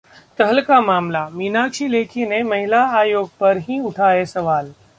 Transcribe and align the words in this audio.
तहलका 0.39 0.79
मामला: 0.81 1.21
मीनाक्षी 1.31 1.87
लेखी 1.87 2.25
ने 2.25 2.41
महिला 2.43 2.83
अयोग 2.99 3.29
पर 3.39 3.57
ही 3.59 3.79
उठाए 3.81 4.25
सवाल 4.25 4.73